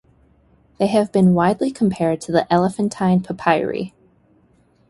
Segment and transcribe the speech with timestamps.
[0.79, 3.93] They have been widely compared to the Elephantine papyri.